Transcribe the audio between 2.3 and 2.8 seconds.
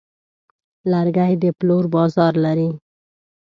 لري.